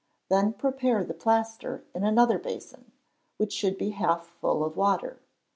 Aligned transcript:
Then 0.29 0.53
prepare 0.53 1.03
the 1.03 1.13
plaster 1.13 1.83
in 1.93 2.03
another 2.03 2.39
basin, 2.39 2.91
which 3.37 3.53
should 3.53 3.77
be 3.77 3.91
half 3.91 4.25
full 4.25 4.65
of 4.65 4.75
water. 4.75 5.19